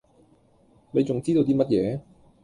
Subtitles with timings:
[0.89, 2.01] 你仲知道啲乜野？